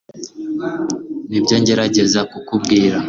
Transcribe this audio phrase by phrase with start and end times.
[1.29, 2.97] nibyo ngerageza kukubwira